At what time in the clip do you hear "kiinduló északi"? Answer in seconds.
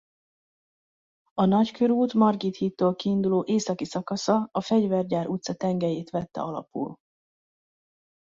2.95-3.85